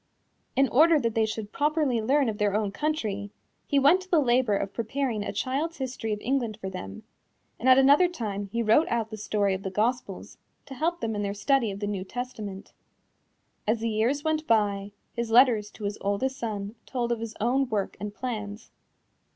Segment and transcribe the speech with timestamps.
[0.55, 3.29] In order that they should properly learn of their own country,
[3.67, 7.03] he went to the labor of preparing a Child's History of England for them,
[7.59, 11.15] and at another time he wrote out the story of the Gospels, to help them
[11.15, 12.73] in their study of the New Testament.
[13.67, 17.69] As the years went by, his letters to his oldest son told of his own
[17.69, 18.71] work and plans.